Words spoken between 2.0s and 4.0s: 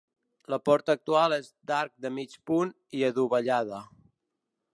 de mig punt i adovellada.